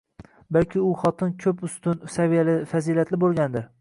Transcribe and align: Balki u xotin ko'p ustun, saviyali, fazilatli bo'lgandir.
Balki 0.55 0.79
u 0.85 0.93
xotin 1.01 1.35
ko'p 1.45 1.61
ustun, 1.69 2.01
saviyali, 2.17 2.57
fazilatli 2.73 3.21
bo'lgandir. 3.27 3.69